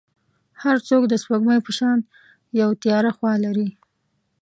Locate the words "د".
1.07-1.13